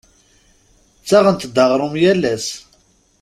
Ttaɣent-d 1.01 1.57
aɣrum 1.63 1.95
yal 2.01 2.23
ass. 2.33 2.47